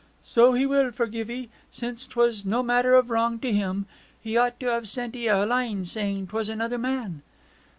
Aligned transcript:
'So 0.23 0.53
he 0.53 0.65
will 0.65 0.89
forgive 0.91 1.29
'ee, 1.29 1.47
since 1.69 2.07
'twas 2.07 2.43
no 2.43 2.63
manner 2.63 2.95
of 2.95 3.11
wrong 3.11 3.37
to 3.37 3.51
him. 3.53 3.85
He 4.19 4.35
ought 4.35 4.59
to 4.59 4.65
have 4.65 4.89
sent 4.89 5.15
'ee 5.15 5.27
a 5.27 5.45
line, 5.45 5.85
saying 5.85 6.25
'twas 6.25 6.49
another 6.49 6.79
man.' 6.79 7.21